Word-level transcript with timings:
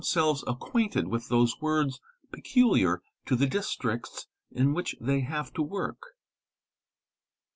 selves 0.03 0.43
acquainted 0.47 1.07
with 1.07 1.29
those 1.29 1.61
words 1.61 2.01
peculiar 2.31 3.03
to 3.23 3.35
the 3.35 3.45
districts 3.45 4.25
in 4.51 4.73
which 4.73 4.95
they 4.99 5.19
have 5.19 5.53
to 5.53 5.61
work. 5.61 6.15